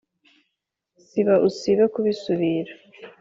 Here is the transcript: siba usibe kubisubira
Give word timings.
siba 1.07 1.35
usibe 1.47 1.85
kubisubira 1.93 2.73